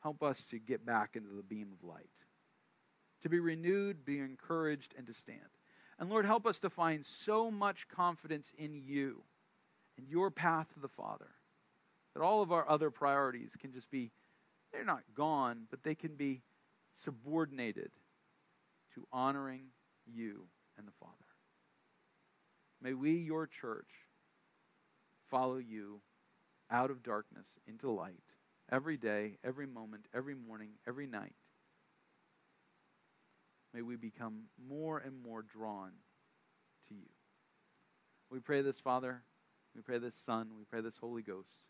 [0.07, 2.07] help us to get back into the beam of light,
[3.21, 5.41] to be renewed, be encouraged, and to stand.
[5.99, 9.25] And Lord, help us to find so much confidence in you
[9.99, 11.31] and your path to the Father
[12.15, 14.13] that all of our other priorities can just be,
[14.73, 16.41] they're not gone, but they can be
[17.03, 17.91] subordinated
[18.95, 19.65] to honoring
[20.07, 20.47] you
[20.79, 21.15] and the Father.
[22.81, 23.91] May we, your church,
[25.29, 26.01] follow you
[26.71, 28.23] out of darkness into light
[28.71, 31.35] every day, every moment, every morning, every night.
[33.75, 35.91] May we become more and more drawn
[36.89, 37.09] to you.
[38.31, 39.23] We pray this, Father.
[39.75, 40.51] We pray this, Son.
[40.57, 41.67] We pray this, Holy Ghost.